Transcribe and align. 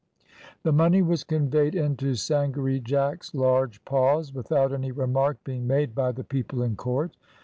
The 0.63 0.71
money 0.71 1.03
was 1.03 1.23
conveyed 1.23 1.75
into 1.75 2.15
Sangaree 2.15 2.79
Jack's 2.79 3.35
large 3.35 3.85
paws, 3.85 4.33
without 4.33 4.73
any 4.73 4.91
remark 4.91 5.37
being 5.43 5.67
made 5.67 5.93
by 5.93 6.11
the 6.11 6.23
people 6.23 6.63
in 6.63 6.75
court. 6.75 7.15